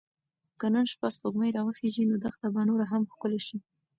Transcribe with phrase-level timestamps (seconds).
[0.59, 3.57] که نن شپه سپوږمۍ راوخیژي نو دښته به نوره هم ښکلې شي.